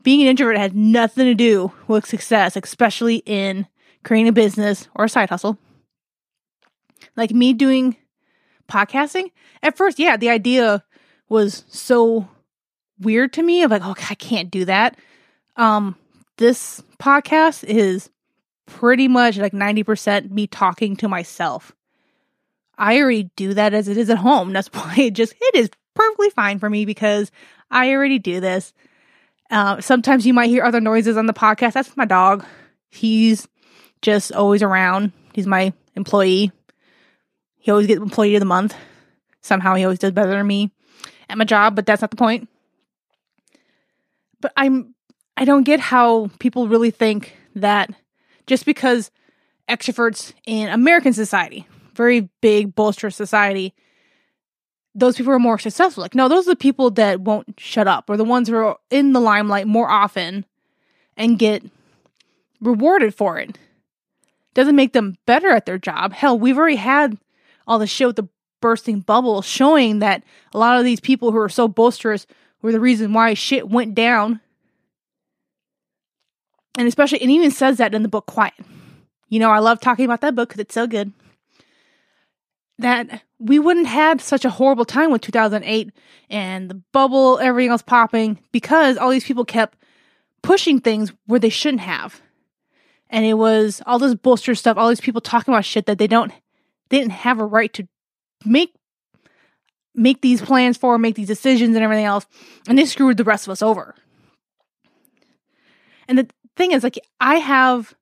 being 0.03 0.21
an 0.21 0.27
introvert 0.27 0.57
has 0.57 0.73
nothing 0.73 1.25
to 1.25 1.33
do 1.33 1.71
with 1.87 2.05
success, 2.05 2.55
especially 2.55 3.23
in 3.25 3.67
creating 4.03 4.29
a 4.29 4.33
business 4.33 4.87
or 4.95 5.05
a 5.05 5.09
side 5.09 5.29
hustle. 5.29 5.57
Like 7.15 7.31
me 7.31 7.53
doing 7.53 7.97
podcasting, 8.69 9.31
at 9.63 9.75
first, 9.75 9.99
yeah, 9.99 10.17
the 10.17 10.29
idea 10.29 10.83
was 11.29 11.65
so 11.67 12.27
weird 12.99 13.33
to 13.33 13.43
me 13.43 13.63
of 13.63 13.71
like, 13.71 13.81
oh, 13.83 13.95
I 14.09 14.15
can't 14.15 14.51
do 14.51 14.65
that. 14.65 14.97
Um, 15.55 15.95
this 16.37 16.81
podcast 16.99 17.63
is 17.63 18.09
pretty 18.65 19.07
much 19.07 19.37
like 19.37 19.53
90% 19.53 20.31
me 20.31 20.47
talking 20.47 20.95
to 20.97 21.07
myself. 21.07 21.73
I 22.77 22.99
already 22.99 23.31
do 23.35 23.53
that 23.55 23.73
as 23.73 23.87
it 23.87 23.97
is 23.97 24.09
at 24.09 24.17
home. 24.17 24.53
That's 24.53 24.67
why 24.73 24.95
it 24.97 25.13
just, 25.13 25.33
it 25.39 25.55
is 25.55 25.69
perfectly 25.95 26.29
fine 26.29 26.59
for 26.59 26.69
me 26.69 26.85
because 26.85 27.31
I 27.71 27.91
already 27.91 28.19
do 28.19 28.39
this. 28.39 28.73
Uh, 29.49 29.79
sometimes 29.81 30.25
you 30.25 30.33
might 30.33 30.49
hear 30.49 30.63
other 30.63 30.81
noises 30.81 31.17
on 31.17 31.25
the 31.25 31.33
podcast. 31.33 31.73
That's 31.73 31.95
my 31.95 32.05
dog. 32.05 32.45
He's 32.89 33.47
just 34.01 34.31
always 34.31 34.61
around. 34.61 35.11
He's 35.33 35.47
my 35.47 35.73
employee. 35.95 36.51
He 37.57 37.71
always 37.71 37.87
gets 37.87 38.01
employee 38.01 38.35
of 38.35 38.41
the 38.41 38.45
month. 38.45 38.75
Somehow 39.41 39.75
he 39.75 39.83
always 39.83 39.99
does 39.99 40.11
better 40.11 40.31
than 40.31 40.45
me 40.45 40.71
at 41.29 41.37
my 41.37 41.45
job, 41.45 41.75
but 41.75 41.85
that's 41.85 42.01
not 42.01 42.11
the 42.11 42.17
point. 42.17 42.49
But 44.41 44.53
I'm 44.55 44.93
I 45.35 45.45
don't 45.45 45.63
get 45.63 45.79
how 45.79 46.29
people 46.39 46.67
really 46.67 46.91
think 46.91 47.37
that 47.55 47.89
just 48.47 48.65
because 48.65 49.11
extroverts 49.69 50.33
in 50.45 50.69
American 50.69 51.13
society, 51.13 51.67
very 51.97 52.29
big, 52.41 52.75
boisterous 52.75 53.15
society, 53.15 53.73
those 54.95 55.17
people 55.17 55.33
are 55.33 55.39
more 55.39 55.59
successful. 55.59 56.01
Like, 56.01 56.15
no, 56.15 56.27
those 56.27 56.47
are 56.47 56.51
the 56.51 56.55
people 56.55 56.91
that 56.91 57.21
won't 57.21 57.59
shut 57.59 57.87
up 57.87 58.09
or 58.09 58.17
the 58.17 58.23
ones 58.23 58.47
who 58.47 58.55
are 58.55 58.77
in 58.89 59.13
the 59.13 59.19
limelight 59.19 59.67
more 59.67 59.89
often 59.89 60.45
and 61.15 61.37
get 61.37 61.63
rewarded 62.61 63.13
for 63.13 63.37
it. 63.37 63.57
Doesn't 64.53 64.75
make 64.75 64.93
them 64.93 65.17
better 65.25 65.49
at 65.49 65.65
their 65.65 65.77
job. 65.77 66.13
Hell, 66.13 66.39
we've 66.39 66.57
already 66.57 66.77
had 66.77 67.17
all 67.67 67.77
the 67.77 67.85
shit 67.85 68.07
with 68.07 68.15
the 68.15 68.29
bursting 68.59 69.01
bubble 69.01 69.41
showing 69.41 69.99
that 69.99 70.23
a 70.53 70.57
lot 70.57 70.79
of 70.79 70.83
these 70.85 70.99
people 70.99 71.31
who 71.31 71.37
are 71.37 71.49
so 71.49 71.67
boisterous 71.67 72.25
were 72.61 72.71
the 72.71 72.79
reason 72.79 73.13
why 73.13 73.33
shit 73.33 73.69
went 73.69 73.93
down. 73.93 74.39
And 76.77 76.87
especially, 76.87 77.21
it 77.21 77.29
even 77.29 77.51
says 77.51 77.77
that 77.77 77.93
in 77.93 78.01
the 78.01 78.09
book 78.09 78.25
Quiet. 78.25 78.53
You 79.29 79.39
know, 79.39 79.51
I 79.51 79.59
love 79.59 79.79
talking 79.79 80.05
about 80.05 80.21
that 80.21 80.35
book 80.35 80.49
because 80.49 80.61
it's 80.61 80.73
so 80.73 80.87
good. 80.87 81.11
That 82.79 83.23
we 83.39 83.59
wouldn't 83.59 83.87
have 83.87 84.21
such 84.21 84.45
a 84.45 84.49
horrible 84.49 84.85
time 84.85 85.11
with 85.11 85.21
2008 85.21 85.91
and 86.29 86.69
the 86.69 86.81
bubble, 86.93 87.39
everything 87.39 87.71
else 87.71 87.81
popping 87.81 88.39
because 88.51 88.97
all 88.97 89.09
these 89.09 89.23
people 89.23 89.45
kept 89.45 89.77
pushing 90.43 90.79
things 90.79 91.11
where 91.25 91.39
they 91.39 91.49
shouldn't 91.49 91.81
have. 91.81 92.21
And 93.09 93.25
it 93.25 93.35
was 93.35 93.81
all 93.85 93.99
this 93.99 94.15
bolster 94.15 94.53
stuff, 94.53 94.77
all 94.77 94.89
these 94.89 95.01
people 95.01 95.21
talking 95.21 95.53
about 95.53 95.65
shit 95.65 95.85
that 95.85 95.97
they 95.97 96.07
don't, 96.07 96.31
they 96.89 96.99
didn't 96.99 97.13
have 97.13 97.39
a 97.39 97.45
right 97.45 97.73
to 97.73 97.87
make 98.45 98.73
make 99.97 100.21
these 100.21 100.41
plans 100.41 100.77
for, 100.77 100.97
make 100.97 101.15
these 101.15 101.27
decisions 101.27 101.75
and 101.75 101.83
everything 101.83 102.05
else. 102.05 102.27
And 102.69 102.77
they 102.77 102.85
screwed 102.85 103.17
the 103.17 103.23
rest 103.23 103.47
of 103.47 103.51
us 103.51 103.63
over. 103.63 103.95
And 106.07 106.19
the 106.19 106.29
thing 106.55 106.71
is, 106.71 106.83
like, 106.83 106.99
I 107.19 107.35
have 107.35 107.95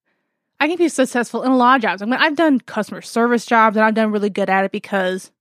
I 0.59 0.67
can 0.67 0.77
be 0.77 0.89
successful 0.89 1.43
in 1.43 1.51
a 1.51 1.57
lot 1.57 1.77
of 1.77 1.81
jobs. 1.81 2.01
I 2.01 2.05
mean, 2.05 2.19
I've 2.19 2.35
done 2.35 2.59
customer 2.59 3.01
service 3.01 3.45
jobs 3.45 3.75
and 3.75 3.85
I've 3.85 3.93
done 3.93 4.11
really 4.11 4.29
good 4.29 4.49
at 4.49 4.65
it 4.65 4.71
because 4.71 5.31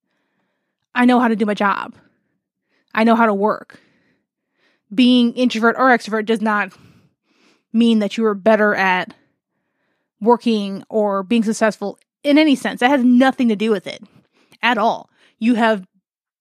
I 0.94 1.04
know 1.04 1.21
how 1.21 1.28
to 1.28 1.37
do 1.37 1.47
my 1.47 1.54
job. 1.54 1.94
I 2.94 3.04
know 3.04 3.14
how 3.14 3.26
to 3.26 3.35
work. 3.35 3.80
Being 4.94 5.33
introvert 5.35 5.76
or 5.78 5.88
extrovert 5.88 6.26
does 6.26 6.40
not 6.40 6.73
mean 7.73 7.99
that 7.99 8.16
you 8.16 8.25
are 8.26 8.35
better 8.35 8.75
at 8.75 9.14
working 10.21 10.85
or 10.88 11.23
being 11.23 11.42
successful 11.42 11.99
in 12.23 12.38
any 12.38 12.54
sense. 12.56 12.80
That 12.80 12.90
has 12.90 13.04
nothing 13.04 13.49
to 13.49 13.56
do 13.56 13.71
with 13.71 13.87
it 13.87 14.02
at 14.62 14.78
all. 14.78 15.11
You 15.38 15.54
have 15.54 15.87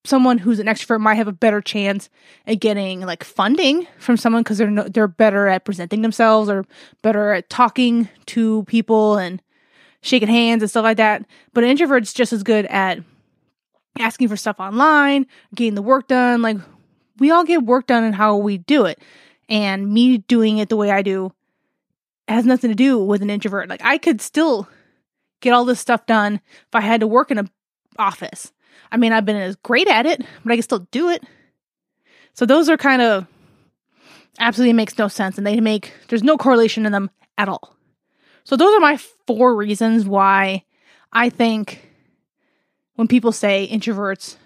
someone 0.05 0.37
who's 0.37 0.59
an 0.59 0.67
extrovert 0.67 0.99
might 0.99 1.15
have 1.15 1.27
a 1.27 1.33
better 1.33 1.61
chance 1.61 2.09
at 2.45 2.59
getting 2.59 3.01
like 3.01 3.23
funding 3.23 3.87
from 3.99 4.17
someone 4.17 4.43
because 4.43 4.57
they're 4.57 4.69
no, 4.69 4.83
they're 4.83 5.07
better 5.07 5.47
at 5.47 5.65
presenting 5.65 6.01
themselves 6.01 6.49
or 6.49 6.65
better 7.01 7.33
at 7.33 7.49
talking 7.49 8.09
to 8.25 8.63
people 8.65 9.17
and 9.17 9.41
shaking 10.01 10.27
hands 10.27 10.61
and 10.61 10.69
stuff 10.69 10.83
like 10.83 10.97
that. 10.97 11.25
But 11.53 11.63
an 11.63 11.69
introvert's 11.69 12.13
just 12.13 12.33
as 12.33 12.43
good 12.43 12.65
at 12.65 12.99
asking 13.99 14.27
for 14.27 14.35
stuff 14.35 14.59
online, 14.59 15.25
getting 15.55 15.75
the 15.75 15.81
work 15.81 16.07
done. 16.07 16.41
Like 16.41 16.57
we 17.19 17.31
all 17.31 17.45
get 17.45 17.63
work 17.63 17.87
done 17.87 18.03
and 18.03 18.15
how 18.15 18.37
we 18.37 18.57
do 18.57 18.85
it, 18.85 18.99
and 19.47 19.91
me 19.91 20.17
doing 20.17 20.57
it 20.57 20.69
the 20.69 20.77
way 20.77 20.91
I 20.91 21.01
do 21.01 21.31
has 22.27 22.45
nothing 22.45 22.71
to 22.71 22.75
do 22.75 23.01
with 23.03 23.21
an 23.21 23.29
introvert. 23.29 23.69
Like 23.69 23.83
I 23.83 23.97
could 23.97 24.21
still 24.21 24.67
get 25.41 25.53
all 25.53 25.65
this 25.65 25.79
stuff 25.79 26.05
done 26.05 26.35
if 26.35 26.75
I 26.75 26.81
had 26.81 27.01
to 27.01 27.07
work 27.07 27.31
in 27.31 27.37
a 27.37 27.45
office 27.97 28.51
I 28.91 28.97
mean, 28.97 29.11
I've 29.11 29.25
been 29.25 29.35
as 29.35 29.55
great 29.57 29.87
at 29.87 30.05
it, 30.05 30.21
but 30.43 30.51
I 30.51 30.55
can 30.55 30.63
still 30.63 30.87
do 30.91 31.09
it. 31.09 31.23
So 32.33 32.45
those 32.45 32.69
are 32.69 32.77
kind 32.77 33.01
of 33.01 33.27
absolutely 34.39 34.73
makes 34.73 34.97
no 34.97 35.07
sense 35.07 35.37
and 35.37 35.45
they 35.45 35.59
make 35.59 35.93
there's 36.07 36.23
no 36.23 36.37
correlation 36.37 36.85
in 36.85 36.91
them 36.91 37.09
at 37.37 37.49
all. 37.49 37.75
So 38.43 38.55
those 38.55 38.75
are 38.75 38.79
my 38.79 38.97
four 39.27 39.55
reasons 39.55 40.05
why 40.05 40.63
I 41.11 41.29
think 41.29 41.87
when 42.95 43.07
people 43.07 43.31
say 43.31 43.69
introverts 43.71 44.37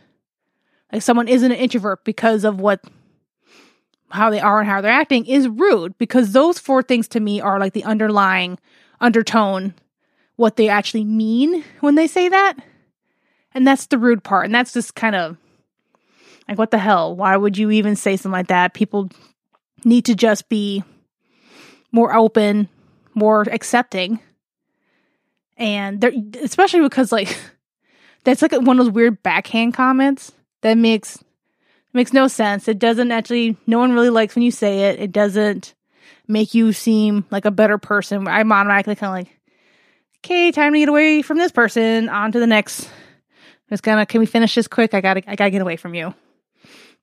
like 0.91 1.01
someone 1.01 1.27
isn't 1.27 1.51
an 1.51 1.57
introvert 1.57 2.03
because 2.03 2.43
of 2.43 2.60
what 2.60 2.81
how 4.10 4.29
they 4.29 4.39
are 4.39 4.60
and 4.60 4.69
how 4.69 4.81
they're 4.81 4.91
acting 4.91 5.25
is 5.25 5.48
rude 5.48 5.98
because 5.98 6.31
those 6.31 6.60
four 6.60 6.81
things 6.81 7.07
to 7.10 7.19
me 7.19 7.41
are 7.41 7.60
like 7.60 7.74
the 7.74 7.84
underlying 7.84 8.57
undertone 9.01 9.74
what 10.38 10.55
they 10.55 10.69
actually 10.69 11.03
mean 11.03 11.63
when 11.81 11.96
they 11.96 12.07
say 12.07 12.29
that. 12.29 12.55
And 13.54 13.66
that's 13.66 13.88
the 13.88 13.98
rude 13.98 14.24
part. 14.24 14.46
And 14.46 14.54
that's 14.54 14.74
just 14.74 14.96
kind 14.96 15.16
of 15.16 15.38
like, 16.48 16.58
what 16.58 16.72
the 16.72 16.77
hell? 16.77 17.16
Why 17.16 17.36
would 17.36 17.58
you 17.58 17.72
even 17.72 17.96
say 17.96 18.16
something 18.16 18.32
like 18.32 18.48
that? 18.48 18.74
People 18.74 19.10
need 19.84 20.06
to 20.06 20.16
just 20.16 20.50
be 20.50 20.84
more 21.92 22.13
open, 22.16 22.70
more 23.13 23.42
accepting. 23.51 24.20
And 25.58 26.00
they're, 26.00 26.13
especially 26.42 26.82
because, 26.82 27.12
like, 27.12 27.36
that's 28.24 28.42
like 28.42 28.51
one 28.51 28.80
of 28.80 28.86
those 28.86 28.94
weird 28.94 29.24
backhand 29.24 29.74
comments 29.74 30.32
that 30.62 30.77
makes 30.77 31.24
makes 31.94 32.13
no 32.13 32.27
sense. 32.27 32.68
It 32.68 32.80
doesn't 32.80 33.12
actually 33.12 33.58
no 33.66 33.80
one 33.80 33.94
really 33.94 34.10
likes 34.10 34.36
when 34.36 34.44
you 34.44 34.51
say 34.51 34.89
it. 34.89 35.00
It 35.00 35.12
doesn't 35.12 35.74
make 36.27 36.54
you 36.54 36.74
seem 36.74 37.25
like 37.32 37.46
a 37.46 37.51
better 37.51 37.77
person. 37.77 38.27
I'm 38.27 38.51
automatically 38.51 38.96
kind 38.96 39.10
of 39.10 39.25
like, 39.25 39.39
okay, 40.20 40.51
time 40.51 40.74
to 40.74 40.80
get 40.80 40.89
away 40.89 41.22
from 41.22 41.38
this 41.38 41.51
person, 41.51 42.10
on 42.10 42.32
to 42.34 42.39
the 42.39 42.48
next 42.48 42.89
just 43.69 43.83
gonna, 43.83 44.05
can 44.05 44.19
we 44.19 44.25
finish 44.25 44.55
this 44.55 44.67
quick? 44.67 44.93
I 44.93 45.01
gotta, 45.01 45.24
I 45.29 45.36
gotta 45.36 45.51
get 45.51 45.62
away 45.62 45.75
from 45.75 45.93
you. 45.93 46.13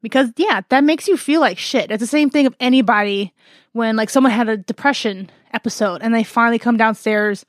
Because 0.02 0.30
yeah, 0.36 0.60
that 0.68 0.84
makes 0.84 1.08
you 1.08 1.16
feel 1.16 1.40
like 1.40 1.58
shit. 1.58 1.90
It's 1.90 2.00
the 2.00 2.06
same 2.06 2.30
thing 2.30 2.46
of 2.46 2.54
anybody 2.60 3.32
when 3.72 3.96
like 3.96 4.10
someone 4.10 4.32
had 4.32 4.48
a 4.48 4.56
depression 4.56 5.30
episode 5.52 6.02
and 6.02 6.14
they 6.14 6.24
finally 6.24 6.58
come 6.58 6.76
downstairs 6.76 7.46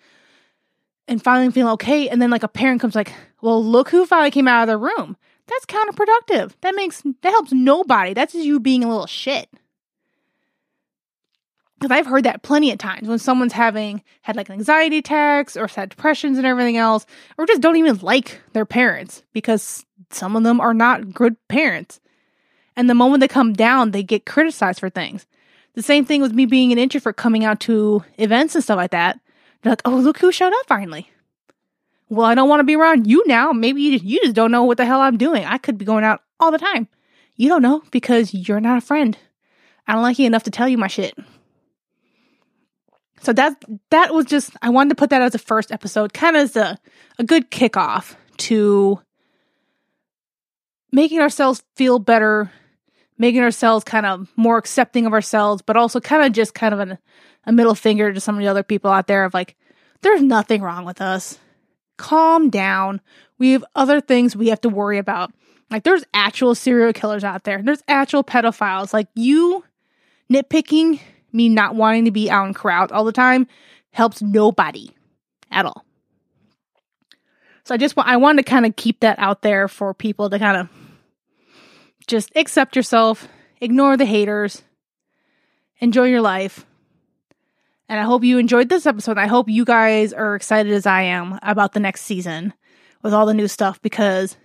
and 1.08 1.22
finally 1.22 1.52
feel 1.52 1.70
okay. 1.70 2.08
And 2.08 2.22
then 2.22 2.30
like 2.30 2.44
a 2.44 2.48
parent 2.48 2.82
comes 2.82 2.96
like, 2.96 3.14
well, 3.42 3.64
look 3.64 3.90
who 3.90 4.06
finally 4.06 4.32
came 4.32 4.48
out 4.48 4.64
of 4.64 4.68
the 4.68 4.78
room. 4.78 5.18
That's 5.48 5.66
counterproductive. 5.66 6.54
That 6.62 6.76
makes, 6.76 7.02
that 7.22 7.30
helps 7.32 7.52
nobody. 7.52 8.14
That's 8.14 8.34
you 8.34 8.60
being 8.60 8.84
a 8.84 8.90
little 8.90 9.06
shit 9.06 9.50
because 11.80 11.92
I've 11.92 12.06
heard 12.06 12.24
that 12.24 12.42
plenty 12.42 12.72
of 12.72 12.78
times 12.78 13.08
when 13.08 13.20
someone's 13.20 13.54
having 13.54 14.02
had 14.22 14.36
like 14.36 14.50
an 14.50 14.56
anxiety 14.56 15.00
attacks 15.00 15.58
or 15.58 15.68
had 15.68 15.90
depressions 15.90 16.38
and 16.38 16.48
everything 16.48 16.78
else, 16.78 17.06
or 17.38 17.46
just 17.46 17.62
don't 17.62 17.76
even 17.76 17.98
like 17.98 18.42
their 18.54 18.66
parents 18.66 19.24
because 19.34 19.86
some 20.10 20.36
of 20.36 20.44
them 20.44 20.62
are 20.62 20.74
not 20.74 21.14
good 21.14 21.36
parents. 21.48 22.00
And 22.76 22.90
the 22.90 22.96
moment 22.96 23.22
they 23.22 23.28
come 23.28 23.54
down, 23.54 23.92
they 23.92 24.04
get 24.04 24.26
criticized 24.26 24.80
for 24.80 24.90
things. 24.90 25.26
The 25.74 25.82
same 25.82 26.06
thing 26.06 26.22
with 26.22 26.34
me 26.34 26.46
being 26.46 26.72
an 26.72 26.80
introvert 26.80 27.18
coming 27.18 27.44
out 27.44 27.60
to 27.62 28.04
events 28.18 28.56
and 28.56 28.64
stuff 28.64 28.78
like 28.78 28.92
that. 28.92 29.20
They're 29.62 29.72
like, 29.72 29.82
oh, 29.86 29.98
look 29.98 30.20
who 30.20 30.32
showed 30.32 30.54
up 30.54 30.68
finally. 30.68 31.10
Well, 32.08 32.26
I 32.26 32.36
don't 32.36 32.50
want 32.50 32.60
to 32.60 32.66
be 32.66 32.76
around 32.76 33.08
you 33.08 33.24
now. 33.28 33.52
Maybe 33.52 33.82
you 33.82 33.94
just, 33.94 34.06
you 34.06 34.22
just 34.22 34.36
don't 34.36 34.52
know 34.52 34.64
what 34.64 34.78
the 34.78 34.86
hell 34.86 35.02
I'm 35.02 35.18
doing. 35.18 35.44
I 35.44 35.58
could 35.58 35.78
be 35.78 35.86
going 35.86 36.04
out 36.04 36.22
all 36.40 36.52
the 36.52 36.58
time. 36.58 36.88
You 37.36 37.50
don't 37.50 37.62
know 37.62 37.82
because 37.92 38.34
you're 38.34 38.62
not 38.62 38.78
a 38.78 38.86
friend. 38.86 39.18
I 39.88 39.94
don't 39.94 40.04
like 40.04 40.20
you 40.20 40.26
enough 40.26 40.44
to 40.44 40.52
tell 40.52 40.70
you 40.70 40.78
my 40.78 40.88
shit. 40.88 41.18
So 43.22 43.34
that 43.34 43.64
that 43.92 44.14
was 44.14 44.26
just 44.26 44.52
I 44.62 44.70
wanted 44.70 44.90
to 44.90 44.96
put 44.96 45.10
that 45.10 45.22
as 45.22 45.36
a 45.36 45.40
first 45.40 45.72
episode, 45.72 46.14
kind 46.14 46.36
of 46.36 46.44
as 46.44 46.56
a, 46.56 46.78
a 47.18 47.24
good 47.24 47.50
kickoff 47.50 48.16
to 48.38 49.00
making 50.92 51.20
ourselves 51.20 51.64
feel 51.76 52.00
better, 52.00 52.52
making 53.18 53.42
ourselves 53.42 53.84
kind 53.84 54.06
of 54.06 54.30
more 54.36 54.58
accepting 54.58 55.06
of 55.06 55.14
ourselves, 55.14 55.62
but 55.62 55.76
also 55.78 56.00
kind 56.00 56.24
of 56.24 56.32
just 56.32 56.54
kind 56.54 56.74
of 56.74 56.80
an, 56.80 56.98
a 57.46 57.52
middle 57.52 57.76
finger 57.76 58.14
to 58.14 58.20
some 58.20 58.36
of 58.36 58.42
the 58.42 58.48
other 58.48 58.64
people 58.64 58.92
out 58.92 59.08
there 59.08 59.26
of 59.26 59.34
like, 59.34 59.56
there's 60.02 60.22
nothing 60.22 60.62
wrong 60.62 60.86
with 60.86 61.02
us. 61.02 61.38
Calm 61.98 62.50
down. 62.50 63.02
We 63.38 63.52
have 63.52 63.66
other 63.76 64.02
things 64.02 64.36
we 64.36 64.48
have 64.50 64.62
to 64.62 64.70
worry 64.70 64.98
about. 64.98 65.34
Like 65.70 65.84
there's 65.84 66.04
actual 66.14 66.56
serial 66.56 66.94
killers 66.94 67.24
out 67.24 67.44
there. 67.44 67.62
There's 67.62 67.84
actual 67.88 68.24
pedophiles. 68.24 68.94
Like 68.94 69.08
you 69.16 69.64
nitpicking 70.32 71.00
me 71.36 71.50
not 71.50 71.76
wanting 71.76 72.06
to 72.06 72.12
be 72.12 72.30
out 72.30 72.48
in 72.48 72.54
crowds 72.54 72.92
all 72.92 73.04
the 73.04 73.12
time 73.12 73.48
helps 73.92 74.22
nobody 74.22 74.90
at 75.52 75.66
all. 75.66 75.86
So 77.64 77.74
I 77.74 77.78
just 77.78 77.96
want 77.96 78.10
I 78.10 78.18
wanted 78.18 78.46
to 78.46 78.50
kind 78.50 78.66
of 78.66 78.76
keep 78.76 79.00
that 79.02 79.20
out 79.20 79.42
there 79.42 79.68
for 79.68 79.94
people 79.94 80.30
to 80.30 80.40
kind 80.40 80.58
of 80.58 80.70
just 82.08 82.32
accept 82.36 82.76
yourself, 82.76 83.28
ignore 83.60 83.98
the 83.98 84.06
haters, 84.06 84.62
enjoy 85.80 86.06
your 86.06 86.22
life. 86.22 86.66
And 87.88 88.00
I 88.00 88.04
hope 88.04 88.24
you 88.24 88.38
enjoyed 88.38 88.70
this 88.70 88.86
episode. 88.86 89.18
I 89.18 89.28
hope 89.28 89.50
you 89.50 89.66
guys 89.66 90.14
are 90.14 90.36
excited 90.36 90.72
as 90.72 90.86
I 90.86 91.04
am 91.04 91.40
about 91.42 91.74
the 91.74 91.80
next 91.80 92.02
season 92.02 92.54
with 93.02 93.14
all 93.14 93.26
the 93.26 93.34
new 93.34 93.48
stuff 93.48 93.82
because 93.82 94.38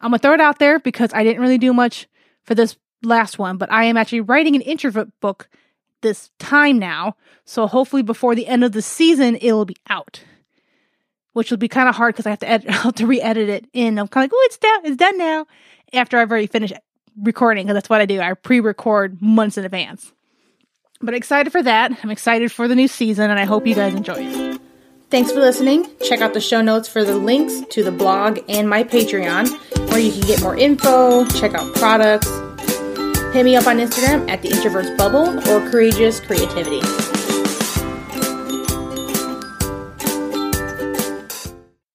I'm 0.00 0.10
gonna 0.10 0.18
throw 0.18 0.34
it 0.34 0.40
out 0.40 0.58
there 0.58 0.78
because 0.78 1.12
I 1.14 1.24
didn't 1.24 1.42
really 1.42 1.58
do 1.58 1.72
much 1.72 2.08
for 2.42 2.54
this 2.54 2.76
last 3.02 3.38
one, 3.38 3.56
but 3.56 3.72
I 3.72 3.84
am 3.84 3.96
actually 3.96 4.20
writing 4.20 4.54
an 4.54 4.62
introvert 4.62 5.08
book 5.20 5.48
this 6.06 6.30
time 6.38 6.78
now. 6.78 7.16
So 7.44 7.66
hopefully 7.66 8.02
before 8.02 8.34
the 8.34 8.46
end 8.46 8.64
of 8.64 8.72
the 8.72 8.82
season, 8.82 9.36
it'll 9.40 9.64
be 9.64 9.76
out. 9.88 10.22
Which 11.32 11.50
will 11.50 11.58
be 11.58 11.68
kind 11.68 11.88
of 11.88 11.94
hard 11.94 12.14
because 12.14 12.26
I 12.26 12.30
have 12.30 12.38
to 12.40 12.48
edit, 12.48 12.70
have 12.70 12.94
to 12.94 13.06
re-edit 13.06 13.48
it 13.48 13.66
in. 13.72 13.98
I'm 13.98 14.08
kind 14.08 14.24
of 14.24 14.32
like, 14.32 14.34
oh, 14.34 14.46
it's 14.46 14.58
done, 14.58 14.80
it's 14.84 14.96
done 14.96 15.18
now. 15.18 15.46
After 15.92 16.18
I've 16.18 16.30
already 16.30 16.46
finished 16.46 16.74
recording, 17.20 17.66
because 17.66 17.74
that's 17.74 17.90
what 17.90 18.00
I 18.00 18.06
do. 18.06 18.20
I 18.20 18.32
pre-record 18.34 19.20
months 19.20 19.58
in 19.58 19.64
advance. 19.64 20.12
But 21.00 21.14
excited 21.14 21.50
for 21.50 21.62
that. 21.62 21.92
I'm 22.02 22.10
excited 22.10 22.50
for 22.50 22.68
the 22.68 22.74
new 22.74 22.88
season, 22.88 23.30
and 23.30 23.38
I 23.38 23.44
hope 23.44 23.66
you 23.66 23.74
guys 23.74 23.94
enjoy 23.94 24.16
it. 24.18 24.60
Thanks 25.10 25.30
for 25.30 25.40
listening. 25.40 25.86
Check 26.00 26.20
out 26.20 26.34
the 26.34 26.40
show 26.40 26.62
notes 26.62 26.88
for 26.88 27.04
the 27.04 27.14
links 27.14 27.60
to 27.70 27.84
the 27.84 27.92
blog 27.92 28.40
and 28.48 28.68
my 28.68 28.82
Patreon, 28.82 29.48
where 29.90 30.00
you 30.00 30.10
can 30.10 30.22
get 30.22 30.42
more 30.42 30.56
info, 30.56 31.24
check 31.26 31.54
out 31.54 31.74
products. 31.74 32.28
Hit 33.32 33.44
me 33.44 33.56
up 33.56 33.66
on 33.66 33.78
Instagram 33.78 34.28
at 34.30 34.40
the 34.40 34.48
Introverts 34.48 34.96
Bubble 34.96 35.38
or 35.50 35.70
Courageous 35.70 36.20
Creativity. 36.20 36.80